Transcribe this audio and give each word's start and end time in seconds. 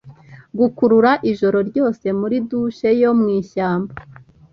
Gukurura 0.59 1.11
ijoro 1.31 1.57
ryose 1.69 2.05
muri 2.19 2.35
douche 2.49 2.89
yo 3.01 3.11
mwishyamba 3.19 3.93